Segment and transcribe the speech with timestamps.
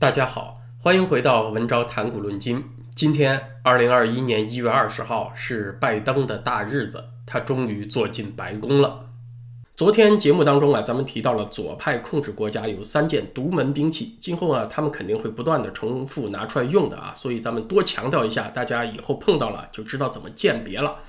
[0.00, 2.62] 大家好，欢迎回到文昭谈古论今。
[2.94, 9.06] 今天，二零二一年一月二十号是拜登的大日子，他终于坐进白宫了。
[9.74, 21.00] 昨天节目当中啊，咱们提到了左派控制国家有三件独门兵器，今后啊，他们肯定会不断的重复拿出来用的啊，所以咱们多强调一下，大家以后碰到了就知道怎么鉴别了。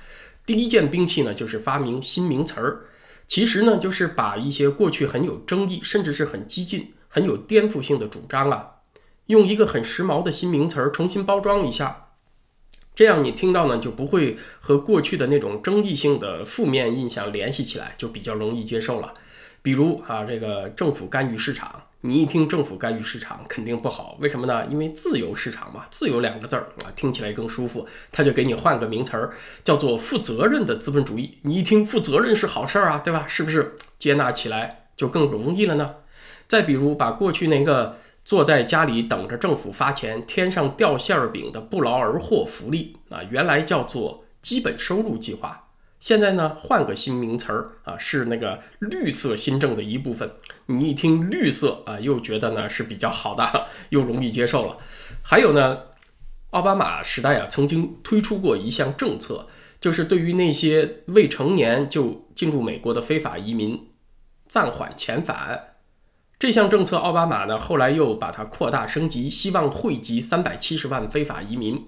[0.44, 2.80] 第一件兵器呢，就是发明新名词儿，
[3.28, 8.69] 其实呢，就是把一些过去很有争议，甚至是很激进、很有颠覆性的主张啊。
[9.30, 12.08] 用一个很时髦的新名词儿重新包装一下，
[12.96, 19.14] 这样你听到呢就不会和过去的那种争议性的负面印象联系起来，就比较容易接受了。
[19.62, 24.66] 比如啊，这个政府干预市场，你一听政府干预市场肯定不好，为什么呢？
[24.66, 31.38] 因为自由市场嘛，自由两个字儿啊，听起来更舒服，他就给你换个名词儿，叫做负责任的资本主义。
[31.42, 33.26] 你一听负责任是好事儿啊，对吧？
[33.28, 35.94] 是不是接纳起来就更容易了呢？
[36.48, 37.98] 再比如把过去那个。
[38.30, 45.66] 坐在家里等着政府发钱，天上掉馅儿饼的不劳而获福利啊，原来叫做基本收入计划，
[45.98, 50.30] 现在呢换个新名词儿啊，是那个绿色新政的一部分。
[50.66, 54.78] 你一听绿色啊，又觉得呢是比较好的，又容易接受了。
[55.22, 55.78] 还有呢，
[56.50, 59.48] 奥巴马时代啊，曾经推出过一项政策，
[59.80, 63.88] 就是对于那些未成年就进入美国的非法移民，
[64.46, 65.69] 暂缓遣返。
[66.40, 71.86] 这项政策，奥巴马呢后来又把它扩大升级，希望惠及三百七十万非法移民。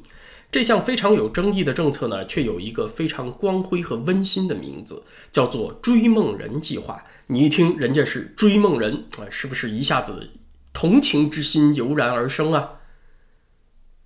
[0.51, 7.03] 这项非常有争议的政策呢，却有一个非常光辉和温馨的名字，叫做“追梦人计划”。
[7.29, 10.29] 你一听人家是追梦人啊，是不是一下子
[10.75, 12.73] 同情之心油然而生啊？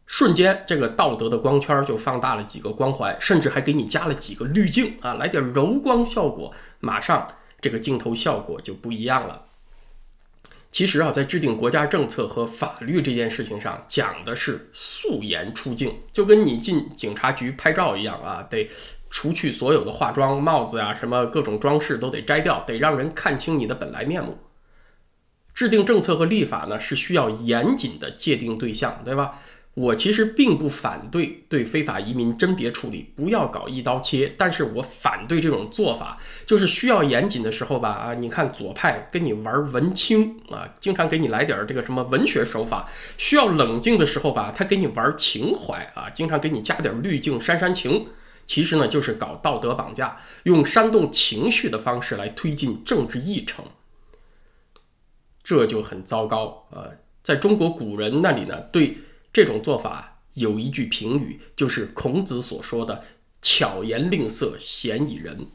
[0.06, 7.26] 瞬间，这个道德的光圈就放大了几个光环，甚至还给你加了几个滤镜啊，来点柔光效果，马上
[7.60, 9.42] 这个镜头效果就不一样了。
[10.76, 18.68] 其实啊，在制定国家政策和法律这件事情上，讲的是素颜出镜，就跟你进警察局拍照一样啊，得
[19.08, 24.36] 除去所有的化妆、帽子啊，什么各种装饰都得摘掉，得让人看清你的本来面目。
[25.54, 29.40] 制定政策和立法呢，是需要严谨的界定对象，对吧？
[29.76, 34.34] 我其实并不反对对非法移民甄别处理，不要搞一刀切。
[34.38, 36.16] 但是我反对这种做法，
[36.46, 42.88] 就是需要严谨的时候吧，啊，你看左派跟你玩文青啊，经常给你来点这个什么文学手法；
[43.18, 48.06] 需要冷静的时候吧，他给你玩情怀啊，经常给你加点滤镜煽煽情。
[48.46, 53.66] 其实呢，就是搞道德绑架，用煽动情绪的方式来推进政治议程，
[55.42, 56.88] 这就很糟糕啊。
[57.22, 58.96] 在中国古人那里呢，对。
[59.36, 63.04] 这种做法有一句评语，就是孔子所说的
[63.42, 65.48] “巧言令色，鲜矣仁”。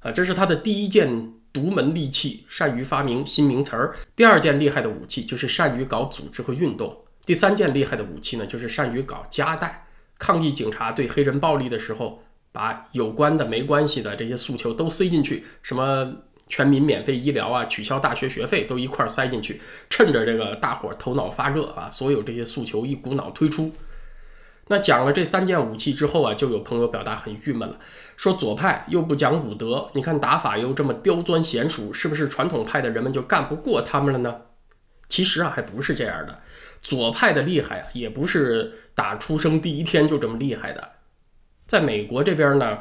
[0.00, 3.96] 啊，这是他的第一件独门利器，善于发明新名词儿。
[4.14, 7.02] 第二件厉害的武器就是善于搞组织和运动。
[7.24, 9.86] 第三件厉害的武器呢，就是善于搞夹带。
[10.18, 16.14] 抗议警察对黑人暴力的时候，把有关的、没关系的这些诉求都塞进去，什么？
[16.48, 23.72] 全民免费医疗啊，取消大学学费都一块塞进去，趁着这个大伙头脑发热啊，所有这些诉求一股脑推出。
[24.68, 27.78] 那讲了这三件武器之后啊，就有朋友表达很郁闷了，
[28.16, 34.42] 说左派又不讲武德，你看打法又这么刁钻娴熟，是不是传统派的人们就干不过他们了呢？
[35.08, 36.40] 其实啊，还不是这样的，
[36.82, 40.90] 左派的厉害啊，也不是打出生第一天就这么厉害的，
[41.66, 42.78] 在美国这边呢。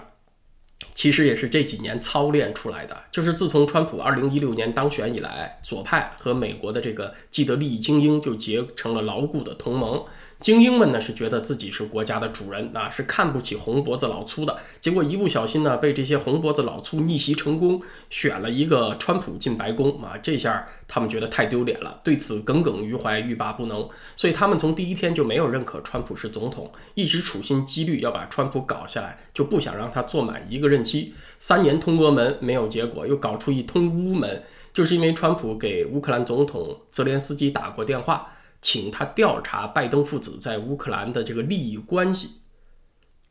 [0.98, 10.04] 其实也是这几年操练出来的，就是自从川普二零一六年当选以来，左派和美国的这个既得利益精英就结成了牢固的同盟。
[10.40, 14.58] 精英们呢是觉得自己是国家的主人啊，是看不起红脖子老粗的。
[14.80, 17.82] 结果一不小心呢，被这些红脖子老粗逆袭成功，
[18.12, 23.90] 选了一个川普进白宫啊，这下他们觉得太丢脸了，对此耿耿于怀，欲罢不能。
[24.16, 31.16] 所以他们从第一天就没有认可川普是总统，一直处心积虑要把川普搞下来，就不想让他坐满一个任期。
[31.40, 38.34] 三年通俄门没有结果，又搞出一通乌门，就是因为川普给乌克兰总统泽连斯基打过电话。
[38.62, 42.42] 请他调查拜登父子在乌克兰的这个利益关系。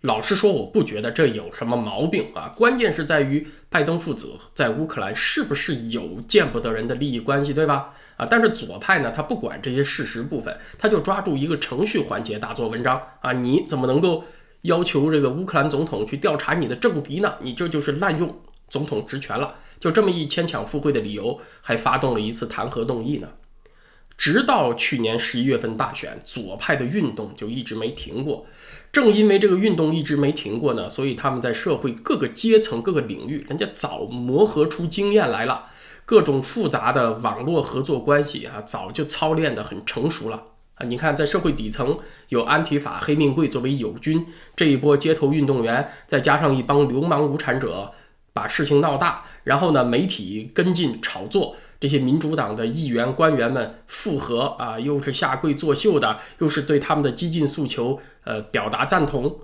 [0.02, 2.52] 老实说，我不觉得这有什么毛病啊。
[2.54, 7.92] 关键是在于拜登父子在乌克兰是不是有见不得人的利益关系，对吧？
[8.16, 13.32] 啊，但是左派呢，他不管这些事实部分，他就抓住一个程序环节大做文章啊！
[13.32, 14.22] 你怎么能够
[14.62, 17.34] 要求这个乌克兰总统去调查你的政敌呢？
[17.40, 18.38] 你这就是滥用
[18.68, 19.56] 总统职权了。
[19.80, 23.28] 就这么一牵强附会的理由，还发动了一次弹劾动议呢。
[24.16, 28.46] 直到去年十一月份大选，左派的运动就一直没停过。
[28.90, 35.66] 正因为这个运动一直没停过呢，所以他们在社会各个阶层、各个领域，人家早磨合出经验来了。
[36.06, 40.40] 各种复杂的网络合作关系啊，早就操练得很成熟了
[40.76, 40.86] 啊。
[40.86, 41.98] 你看，在社会底层
[42.28, 44.24] 有安提法黑命贵作为友军，
[44.54, 47.92] 这一波街头运动员，再加上一帮流氓无产者。
[48.36, 59.38] 把事情闹大，然后呢，媒体跟进炒作，这些民主党的议员官员们附和啊，又是下跪作秀的，又是对他们的激进诉求呃表达赞同，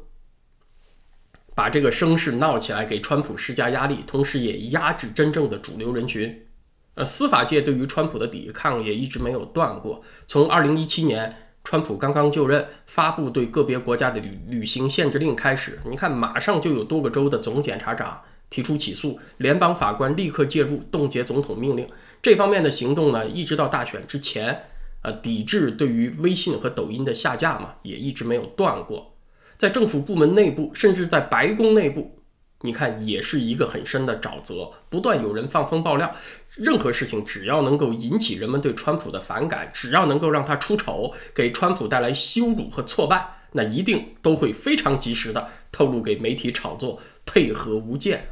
[1.55, 6.45] 把这个声势闹起来，给川普施加压力，同时也压制真正的主流人群。
[6.93, 10.03] 呃，司法界对于川普的抵抗也一直没有断过。
[10.27, 11.35] 从二零一七年
[11.65, 18.21] 川普刚刚就任，发布对个别国家的旅旅行限制令开始，你看马上就有多个州的总检察长。
[18.53, 21.89] 提出起诉，联邦法官立刻介入，冻结总统命令。
[22.21, 24.65] 这方面的行动呢，一直到大选之前，
[25.01, 29.15] 呃，抵制对于微信和抖音的下架嘛，也一直没有断过。
[29.57, 32.19] 在政府部门内部，甚至在白宫内部，
[32.61, 36.15] 你看也是一个很深的沼泽，不断有人放风爆料。
[36.57, 48.29] 任何事情只要能够引起人们对川普的反感，只要能够让他出丑，给川普带来羞辱和挫败，那一定都会非常及时的透露给媒体炒作，配合无间。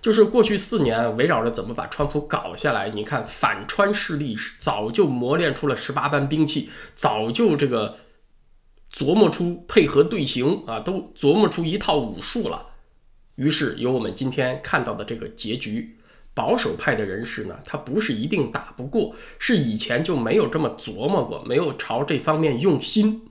[0.00, 7.98] 就是过去四年围绕着怎么把川普搞下来，你看反川势力早就磨练出了十八般兵器，早就这个
[8.92, 12.66] 琢磨出配合队形啊，都琢磨出一套武术了。
[13.36, 15.94] 于是有我们今天看到的这个结局。
[16.34, 23.28] 保守派的人士呢，他不是一定打不过，是以前就没有这么琢磨过，没有朝这方面用心。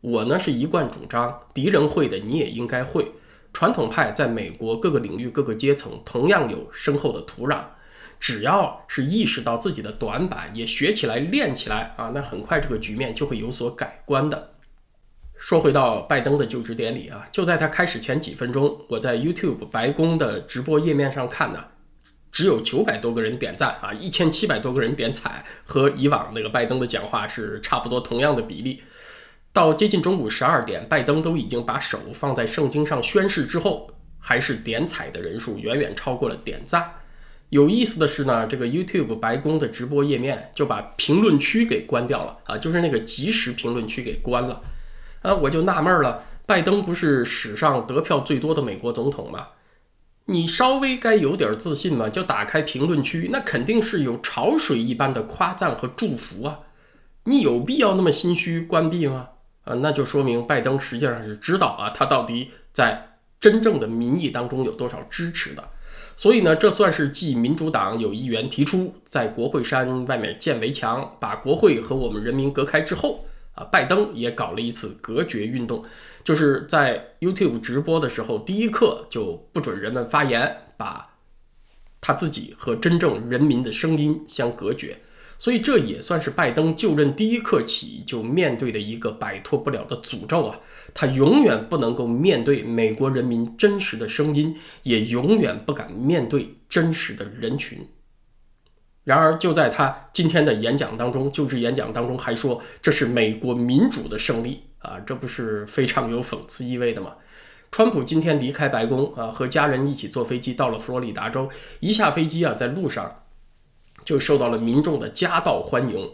[0.00, 3.12] 我呢是一贯主张，敌人会的你也应该会。
[3.52, 7.64] 传统派在美国各个领域、各个阶层同样有深厚的土壤，
[8.18, 14.54] 只要是意识到自己的短板，也学起来、练起来啊，那很快这个局面就会有所改观的。
[15.36, 21.64] 说回到拜登的就职典礼啊，就在他开始前几分钟，我在 YouTube 白宫的直播页面上看呢，
[22.30, 28.82] 只有九百多个人点赞啊，一千七百多个人点彩，和以往那个拜登的讲话是差不多同样的比例。
[29.52, 36.90] 到接近中午十二点，拜登都已经把手放在圣经上宣誓之后，还是点彩的人数远远超过了点赞。
[37.50, 44.62] 有意思的是呢，这个 YouTube 白宫的直播页面就把评论区给关掉了啊，就是那个即时评论区给关了。
[45.20, 49.48] 啊，我就纳闷了，拜登不是史上得票最多的美国总统吗？
[50.24, 56.60] 你稍微该有点自信嘛，就打开评论区，那肯定是有潮水一般的夸赞和祝福啊。
[57.24, 59.28] 你有必要那么心虚关闭吗？
[59.64, 65.70] 啊，那就说明拜登实际上是知道啊，他到底在真正的民意当中有多少支持的。
[66.16, 73.24] 所以呢，这算是继民主党有议员提出在国会山外面建围墙，把国会和我们人民隔开之后
[73.54, 75.82] 啊，拜登也搞了一次隔绝运动，
[76.22, 81.02] 就是在 YouTube 直播的时候，第一刻就不准人们发言，把
[82.00, 85.00] 他自己和真正人民的声音相隔绝。
[85.42, 90.60] 所以这也算是拜登就任第一刻起就面对的一个摆脱不了的诅咒啊！
[90.94, 97.88] 他永远不能够面对美国人民真实的声音，也永远不敢面对真实的人群。
[99.02, 105.00] 然而，就在他今天的演讲当中，就职演讲当中还说这是美国民主的胜利啊！
[105.04, 107.16] 这不是非常有讽刺意味的吗？
[107.72, 111.48] 川普今天离开白宫啊，和家人一起坐飞机到了佛罗里达州，
[111.80, 113.21] 一下飞机啊，在路上。
[114.04, 116.10] 就受到了民众的夹道欢迎，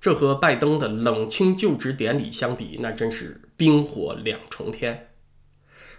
[0.00, 5.08] 这和拜登的冷清就职典礼相比，那真是冰火两重天。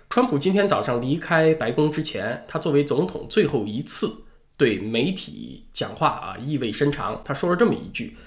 [0.10, 4.24] 川普今天早上离开白宫之前，他作为总统最后一次
[4.58, 7.22] 对媒体讲话啊，意味深长。
[7.24, 8.18] 他说了这么一句：“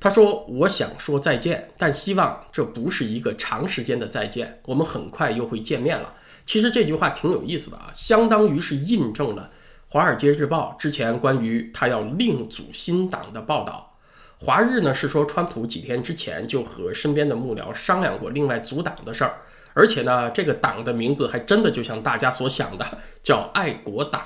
[0.00, 6.14] 他说我想说再见，但希望这不是一个长时间的再见，我们很快又会见面了。”
[6.46, 9.50] 其实这句话挺有意思的啊，相当于是印证了
[9.92, 13.92] 《华尔街日报》之前关于他要另组新党的报道。
[14.38, 19.38] 华日呢是说，川普几天之前就和身边的幕僚商量过另外组党的事儿，
[19.72, 22.86] 而且呢，这个党的名字还真的就像大家所想的
[23.22, 24.22] 叫爱国党。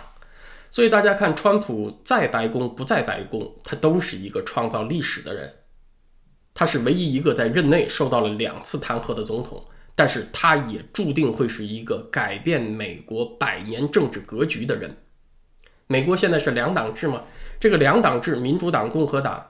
[0.70, 5.54] 所以大家看，川普在白宫不在白宫，他都是一个创造历史的人。
[6.52, 9.64] 他是唯一一个在任内受到了两次弹劾的总统。
[9.94, 14.96] 但是他也注定会是一个改变美国百年政治格局的人。
[15.86, 17.24] 美国现在是两党制嘛？
[17.58, 19.44] 这个两党制，民主党、共和党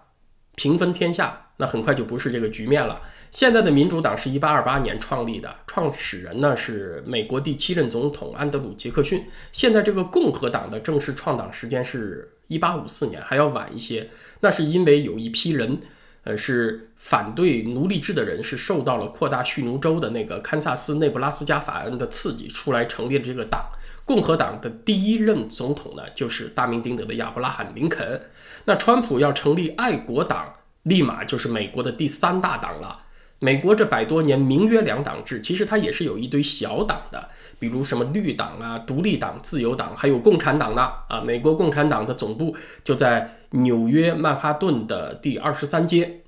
[0.56, 3.00] 平分天下，那很快就不是这个局面了。
[3.30, 9.26] 现在的民主党是一八二八年创立的，创始人呢是美国第七任总统安德鲁·杰克逊。
[9.52, 14.09] 现在这个共和党的正式创党时间是一八五四年，还要晚一些。
[14.40, 15.78] 那是因为有一批人。
[16.24, 23.70] 呃，是反对奴隶制的人，是受到了扩大蓄奴州的那个堪萨斯内布拉斯加法案的刺激，出来成立了这个党。
[24.04, 28.20] 共和党的第一任总统呢，就是大名鼎鼎的亚伯拉罕·林肯。
[28.64, 33.00] 那川普要成立爱国党，立马就是美国的第三大党了。
[33.42, 37.28] 美国这百多年名曰两党制，其实它也是有一堆小党的，
[37.59, 40.92] 比如什么绿党啊、独立党、自由党，还有共产党呢。
[41.09, 42.54] 啊，美国共产党的总部
[42.85, 46.19] 就在纽约曼哈顿的第二十三街。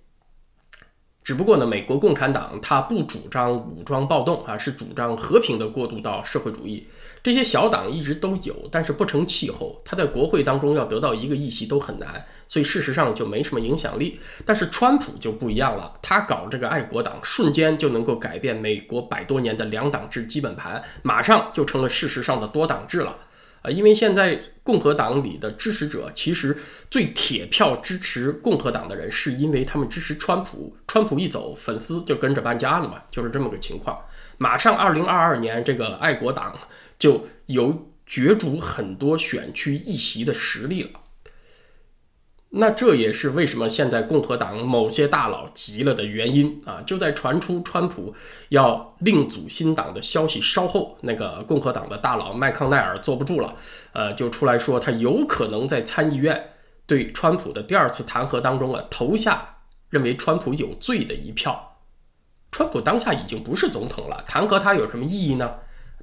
[1.24, 6.84] 只不过呢，美国共产党它不主张武装暴动啊，是主张和平的过渡到社会主义。
[7.22, 14.18] 这些小党一直都有，但是不成气候，他在国会当中要得到一个议席都很难，所以事实上就没什么影响力。
[14.44, 23.16] 但是川普就不一样了，他搞这个爱国党，瞬间就能够改变美国百多年的两党制基本盘，马上就成了事实上的多党制了。
[23.62, 26.56] 啊，因为现在共和党里的支持者，其实
[26.90, 30.76] 最铁票支持共和党的人，是因为他们支持川普。
[30.86, 33.98] 川普一走，粉丝就跟着搬家了嘛，就是这么个情况。
[34.38, 36.58] 马上二零二二年，这个爱国党
[36.98, 40.90] 就有角逐很多选区议席的实力了。
[42.54, 46.82] 那这也是为什么现在共和党某些大佬急了的原因啊！
[46.84, 48.14] 就在传出川普
[48.50, 53.54] 要另组新党的消息稍后，那个共和党的大佬麦康奈尔坐不住了，
[53.92, 56.50] 呃，就出来说他有可能在参议院
[56.86, 59.56] 对川普的第二次弹劾当中啊投下
[59.88, 61.78] 认为川普有罪的一票。
[62.50, 65.54] 川普当下已经不是总统了，弹劾他有什么意义呢？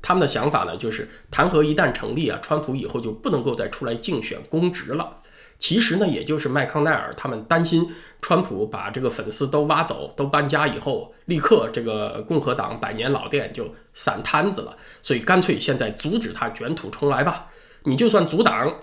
[0.01, 5.17] 他们的想法呢，就是弹劾一旦成立啊，川普以后就不能够再出来竞选公职了。
[5.59, 17.47] 其实呢，也就是麦康奈尔他们担心川普把这个粉丝都挖走、都搬家以后，立刻这个共和党百年老店就散摊子了，所以干脆现在阻止他卷土重来吧。
[17.83, 18.73] 你就算阻挡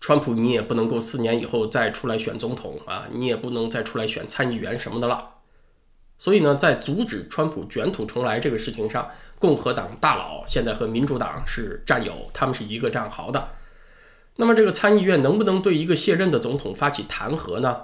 [0.00, 5.32] 川普，你也不能够四年以后再出来选总统啊，你也不能再出来选参议员什么的了。
[6.16, 9.06] 所以呢，在阻止川普卷土重来这个事情上，
[9.38, 13.48] 共和党大佬现在和民主党是战友，他们是一个战壕的。
[14.36, 17.82] 那么这个参议院能不能对一个卸任的总统发起弹劾呢？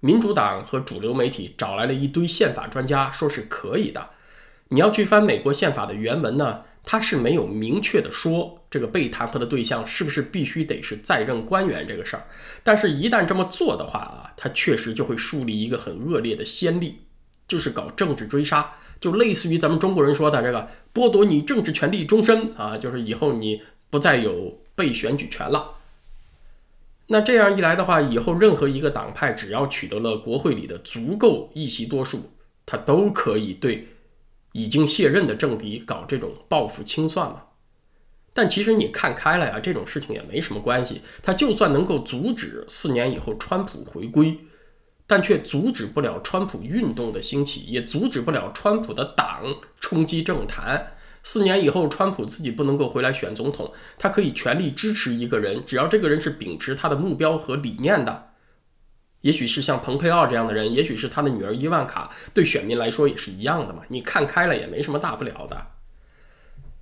[0.00, 4.10] 民主党和主流媒体找来了一堆宪法专家，说是可以的。
[4.68, 12.26] 你要去翻美国宪法的原文呢，它是没有明确的说这个被弹劾的对象是不是必须得是在任官员这个事儿。
[12.62, 17.02] 但是，一旦这么做的话啊，它确实就会树立一个很恶劣的先例，
[17.46, 24.58] 就是搞政治追杀，就类似于咱们中国人说的这个剥夺你政治权利终身啊，就是以后你不再有。
[24.78, 25.74] 被选举权了，
[27.08, 32.30] 那这样一来的话，以后任何一个党派只要取得了国会里的足够议席多数，
[32.64, 33.88] 他都可以对
[34.52, 37.42] 已经卸任的政敌搞这种报复清算嘛。
[38.32, 41.02] 但其实你看开了呀，这种事情也没什么关系。
[41.24, 44.38] 他就算能够阻止四年以后川普回归，
[45.08, 49.42] 但却阻止不了川普运动的兴起，也阻止不了川普的党
[49.80, 50.92] 冲击政坛。
[51.28, 58.30] 四年以后，川普自己不能够回来选总统，他可以全力支持一个人，只要这个人是秉持他的目标和理念的，
[59.20, 63.82] 也许是像蓬佩奥这样的人，也许是他的女儿伊万卡，对选民来说也是一样的嘛。
[63.88, 65.66] 你看开了也没什么大不了的。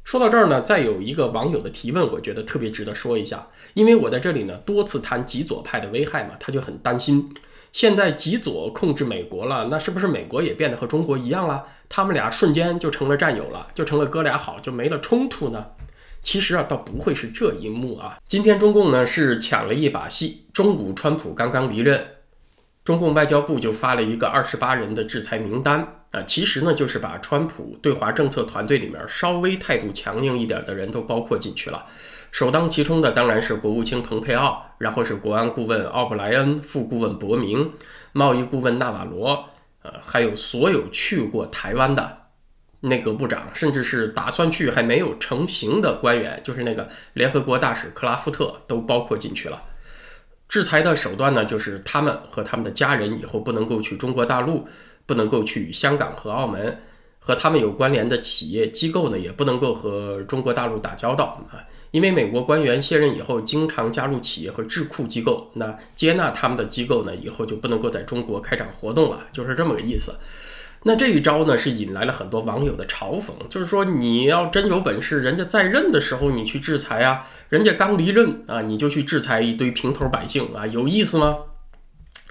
[0.05, 7.35] 说到这儿呢，再有一个网友的提问，我觉得特别值得说一下，因为我在这里呢多次谈极左派的危害嘛，他就很担心。
[7.77, 11.63] 现在极左控制美国了，那是不是美国也变得和中国一样了？
[11.91, 15.63] 他们俩瞬间就成了战友了，就成了哥俩好，就没了冲突呢？
[16.23, 18.17] 其实啊，倒不会是这一幕啊。
[18.27, 20.47] 今天中共呢是抢了一把戏。
[20.55, 22.03] 中午，川普刚刚离任，
[22.83, 26.23] 中共外交部就发了一个二十八人的制裁名单啊。
[26.23, 31.85] 其实呢，就是把川普对华政策团队里面稍微态度强硬一点的人都包括进去了。
[32.37, 37.73] 首当其冲的当然是国务卿蓬佩奥，然后是国安顾问奥布莱恩、副顾问伯明、
[38.13, 39.49] 贸易顾问纳瓦罗，
[39.81, 42.19] 呃，还有所有去过台湾的
[42.81, 49.63] 内阁部长，甚至是打算去还没有成型的官员，就是那个联合国大使克拉夫特都包括进去了。
[50.47, 54.69] 制裁的手段呢，就是他们和他们的家人以后不能够去中国大陆，
[55.07, 56.83] 不能够去香港和澳门，
[57.19, 61.65] 和他们有关联的企业机构呢，也不能够和中国大陆打交道啊。
[61.91, 70.15] 因为美国官员卸任以后，经常加入企业和智库机构，那接纳他们的机构呢，以后就不能够在中国开展活动了，就是这么个意思。
[70.83, 81.39] 那这一招呢，是引来了很多网友的嘲讽，就是说你要真有本事，人家在任的时候你去制裁啊，人家刚离任啊，你就去制裁一堆平头百姓啊，有意思吗？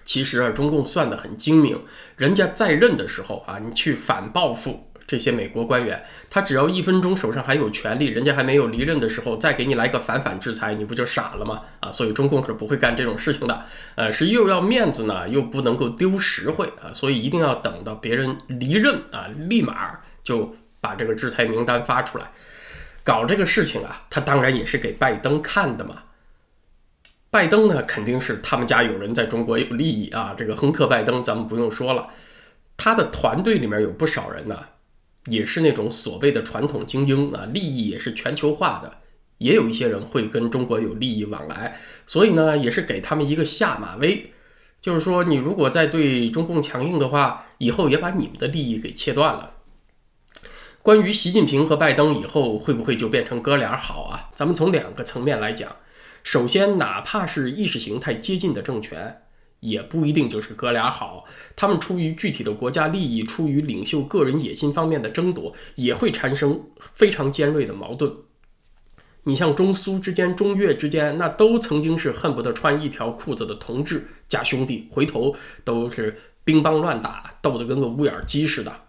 [0.05, 1.81] 其实啊，中共算得很精明，
[2.15, 11.61] 人家在任的时候啊，你去反报复这些美国官员，他只要一分钟手上还有权力，人家还没有离任的时候，再给你来个反反制裁，你不就傻了吗？
[11.79, 13.65] 啊，所以中共是不会干这种事情的。
[13.95, 19.91] 呃，是又要面子呢，又不能够丢实惠啊，所以一定要等到别人离任啊，立马
[20.23, 22.31] 就把这个制裁名单发出来。
[23.03, 26.01] 搞这个事情啊，他当然也是给拜登看的嘛。
[27.29, 30.33] 拜登呢，肯定是他们家有人在中国有利益啊。
[30.35, 32.07] 这个亨特·拜登，咱们不用说了，
[32.77, 34.57] 他的团队里面有不少人呢，
[35.25, 38.99] 也是那种所谓的传统精英啊，利益也是全球化的，
[39.39, 44.31] 也有一些人会跟中国有利益往来，所以呢，也是给他们一个下马威，
[44.79, 49.51] 就是说，你如果再对中共强硬的话，以后也把你们的利益给切断了。
[50.81, 54.29] 关于习近平和拜登以后会不会就变成哥俩好啊？
[54.35, 55.75] 咱们从两个层面来讲。
[56.23, 59.21] 首先，哪怕是意识形态接近的政权，
[59.69, 61.25] 也不一定就是哥俩好。
[61.55, 68.11] 他们出于具体的国家利益，出于领袖个人野心方面的争夺，也会产生非常尖锐的矛盾。
[69.23, 78.81] 你像中苏之间、中越之间，那都曾经是恨不得穿一条裤子的同志加兄弟，回头都是兵帮乱打，斗得跟个乌眼鸡似的。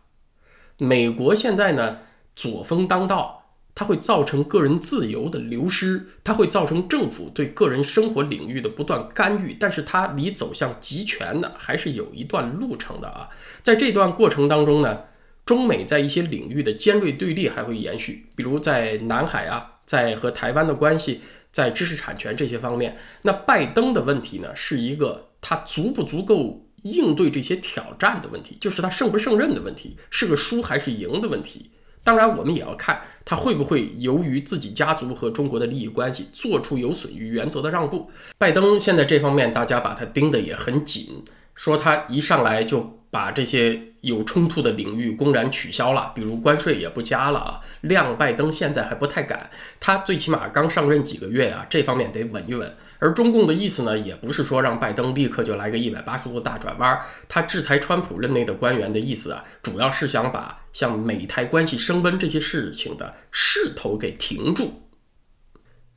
[0.77, 1.99] 美国现在呢，
[2.35, 3.46] 左风当道。
[3.77, 13.29] 它会造成个人自由的流失，它会造成政府对个人生活领域的不断干预，但是它离走向集权呢，还是有一段路程的啊。
[13.63, 15.01] 在这段过程当中呢，
[15.45, 21.21] 中美在一些领域的尖锐对立还会延续，比如在南海啊，在和台湾的关系，
[21.53, 22.97] 在知识产权这些方面。
[23.21, 31.73] 那拜登的问题呢，是一个他足不足够应对这些挑战的问题，就是他胜不胜任的问题，是个输还是赢的问题。
[32.07, 38.09] 当然，我们也要看他会不会由于自己家族和中国的利益关系，做出有损于原则的让步。
[38.39, 41.25] 拜登现在这方面，大家把他盯得也很紧，
[41.57, 47.61] 说他一上来就把这些有冲突的领域公然取消了，比如关税也不加了啊。
[47.81, 52.73] 量拜登现在还不太敢，他最起码刚上任几个月啊，这方面得稳一稳。
[52.99, 56.99] 而中共的意思呢，也不是说让拜登立刻就来个一百八十度大转弯。
[57.29, 64.83] 他制裁川普任内的官员的意思啊，主要是想把像美台关系升温这些事情的势头给停住。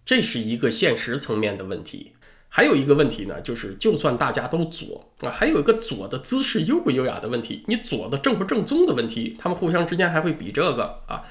[0.03, 2.13] 这是一个现实层面的问题。
[2.51, 11.22] 还有一个问题呢，就是就算大家都左啊，还有一个左的姿势优不优雅的问题，你左的正不正宗的问题，他们互相之间还会比这个啊。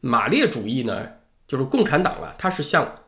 [0.00, 1.08] 马列主义呢，
[1.48, 3.02] 就是共产党啊，它是向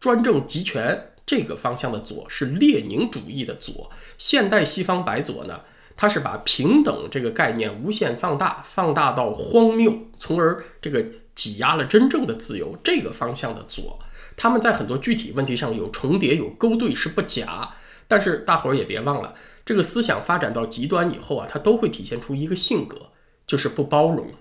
[0.00, 1.09] 专政集权。
[1.30, 3.88] 这个方向的左是列宁主义的左，
[4.18, 5.60] 现代西方白左呢，
[5.96, 12.76] 它是把平等这个概念无限放大，放大到荒谬，从而这个挤压了真正的自由。
[12.82, 13.96] 这个方向的左，
[14.36, 17.76] 他们在很多具体问题上有重叠、有勾兑是不假，
[18.08, 19.32] 但是大伙儿也别忘了，
[19.64, 23.12] 这个思想发展到极端以后啊，它都会体现出一个性格，
[23.46, 24.32] 就是不包容。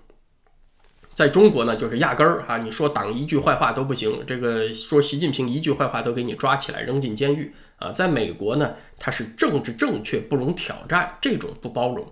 [1.19, 7.91] 在中国呢，就是压根儿哈，你说党一句坏话都不行，这个说习近平一句坏话都给你抓起来扔进监狱啊。
[7.91, 12.10] 在美国呢，它是政治正确不容挑战，这种不包容，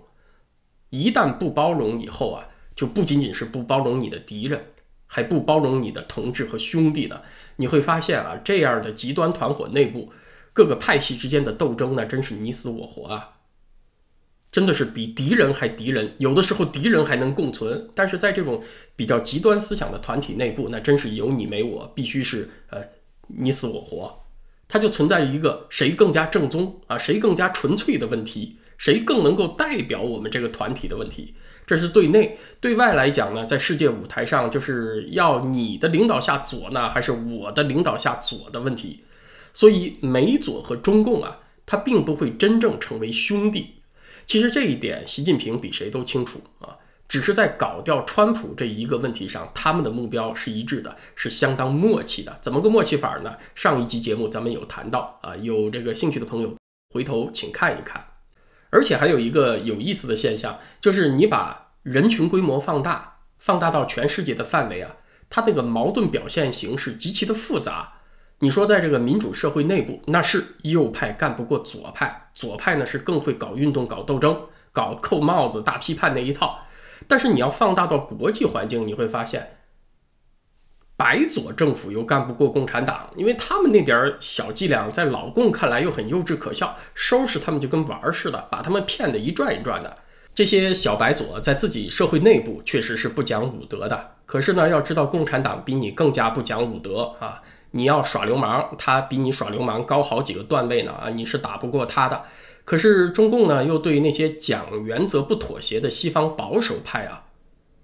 [0.90, 4.62] 一旦不包容以后啊，就不仅仅是不包容你的敌人，
[5.06, 7.22] 还不包容你的同志和兄弟呢。
[7.56, 10.12] 你会发现啊，这样的极端团伙内部
[10.52, 13.37] 各个派系之间的斗争呢，真是你死我活啊。
[14.58, 18.60] 真的是比敌人还敌人，有的时候敌人还能共存，但是在这种
[18.96, 22.82] 比较极端思想的团体内部，那真是有你没我，必须是呃
[23.28, 24.12] 你死我活，
[24.66, 31.32] 它就存在一个谁更加正宗啊，谁更加纯粹的问题，谁更能够代表我们这个团体的问题。
[31.64, 39.04] 这是对内，对外来讲呢，在世界舞台上，就是要你的领导下左呢，还是我的领导下左的问题。
[39.54, 43.74] 所以美左和中共啊，它并不会真正成为兄弟。
[44.28, 46.76] 其实这一点，习近平比谁都清楚啊。
[47.08, 52.36] 只是在搞掉川普这一个问题上，他们的目标是一致的，是相当默契的。
[52.42, 53.34] 怎么个默契法呢？
[53.54, 56.54] 上一集节目咱们有谈到啊，有这个兴趣的朋友
[56.94, 58.06] 回头请看一看。
[58.68, 64.96] 而且还有一个有意思的现象，就是你把人群规模放大，放大到全世界的范围啊，
[65.30, 67.94] 它那个矛盾表现形式极其的复杂。
[68.40, 74.40] 你说，在这个民主社会内部，那是右派干不过左派，左派呢是更会搞运动、搞斗争、
[74.72, 76.60] 搞扣帽子、大批判那一套。
[77.08, 79.56] 但是你要放大到国际环境，你会发现，
[80.96, 89.96] 白左政府又干不过共产党，因为他们那点小伎俩，在老共看来又很幼稚可笑，收拾他们就跟玩儿似的，把他们骗得一转一转的。
[90.32, 97.42] 这些小白左在自己社会内部确实是不讲武德的，可是呢，要知道共产党比你更加不讲武德啊。
[97.78, 101.08] 你要耍流氓，他比你耍流氓高好几个段位呢啊！
[101.10, 102.24] 你是打不过他的。
[102.64, 107.26] 可是中共呢，又对那些讲原则不妥协的西方保守派啊，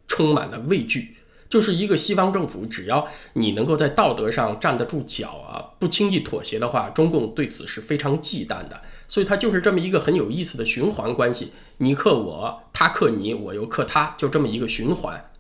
[0.09, 1.17] 充满了畏惧。
[1.49, 8.81] 就是一个西方政府，只要你能够在道德上站得住脚啊，不轻易妥协的话，中共对此是非常忌惮的。
[9.07, 15.31] 所以它就是这么一个很有意思的循环关系：你克我，他克你，我又克他，就这么一个循环。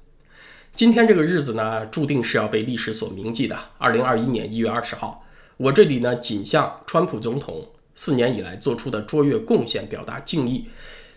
[0.74, 3.56] 今天这个日子呢，注定是要被历史所铭记的。
[3.78, 5.24] 二零二一年一月二十号，
[5.56, 10.66] 我这里呢，仅向川普总统四年以来做出的卓越贡献表达敬意。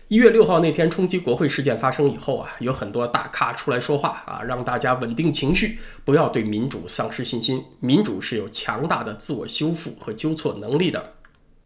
[0.06, 7.64] 一月六号那天冲击国会事件发生以后啊，有很多大咖出来说话啊，让大家稳定情绪，不要对民主丧失信心。
[7.80, 11.14] 民主是有强大的自我修复和纠错能力的。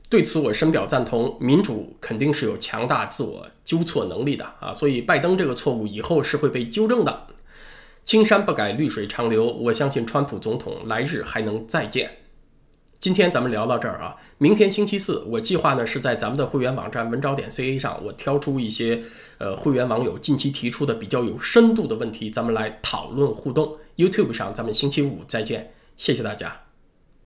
[0.09, 4.73] 对此我深表赞同，民主肯定是有强大自我纠错能力的啊。
[4.73, 7.27] 所以拜登这个错误以后是会被纠正的。
[8.05, 9.47] 青山不改，绿水长流。
[9.47, 12.19] 我相信川普总统来日还能再见。
[12.99, 19.03] 今天咱们聊到这儿啊，明天星期四，我计划呢是在咱们的会员网站文招点 ca 上，我挑出一些
[19.39, 23.77] 呃会员网友近期提出的比较有深度的问题，咱们来讨论互动。
[23.97, 26.72] YouTube 上咱们星期五再见，谢谢大家。